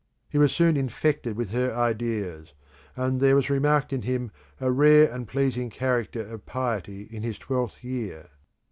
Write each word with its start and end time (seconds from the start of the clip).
He 0.27 0.39
was 0.39 0.51
soon 0.51 0.77
infected 0.77 1.37
with 1.37 1.51
her 1.51 1.75
ideas, 1.75 2.53
and 2.95 3.21
"there 3.21 3.35
was 3.35 3.51
remarked 3.51 3.93
in 3.93 4.01
him 4.01 4.31
a 4.59 4.71
rare 4.71 5.07
and 5.11 5.27
pleasing 5.27 5.69
character 5.69 6.21
of 6.21 6.47
piety 6.47 7.03
in 7.11 7.21
his 7.21 7.37
twelfth 7.37 7.83
year." 7.83 8.29